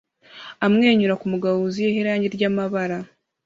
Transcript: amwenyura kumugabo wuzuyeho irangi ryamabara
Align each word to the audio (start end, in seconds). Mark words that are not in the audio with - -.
amwenyura 0.65 1.19
kumugabo 1.21 1.55
wuzuyeho 1.57 1.97
irangi 2.01 2.27
ryamabara 2.35 2.97